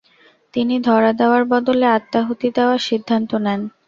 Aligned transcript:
তিনি 0.53 0.75
ধরা 0.87 1.11
দেওয়ার 1.19 1.43
বদলে 1.51 1.87
আত্মাহুতি 1.97 2.47
দেওয়ার 2.57 2.79
সিদ্ধান্ত 2.87 3.31
নেন। 3.45 3.61